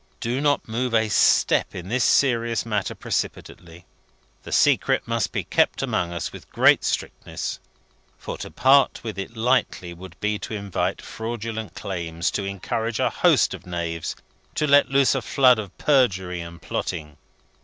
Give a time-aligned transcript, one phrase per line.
[0.19, 3.85] Do not move a step in this serious matter precipitately.
[4.41, 7.59] The secret must be kept among us with great strictness,
[8.17, 13.11] for to part with it lightly would be to invite fraudulent claims, to encourage a
[13.11, 14.15] host of knaves,
[14.55, 17.17] to let loose a flood of perjury and plotting.